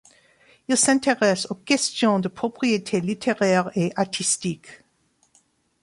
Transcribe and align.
Il 0.67 0.77
s'intéresse 0.77 1.45
aux 1.51 1.53
questions 1.53 2.17
de 2.17 2.27
propriété 2.27 3.01
littéraire 3.01 3.69
et 3.75 3.93
artistique. 3.95 4.81